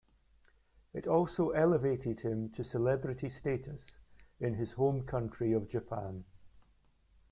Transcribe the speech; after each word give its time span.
It 0.95 1.05
also 1.05 1.51
elevated 1.51 2.21
him 2.21 2.49
to 2.53 2.63
celebrity 2.63 3.29
status 3.29 3.85
in 4.39 4.55
his 4.55 4.71
home 4.71 5.03
country 5.03 5.53
of 5.53 5.69
Japan. 5.69 6.25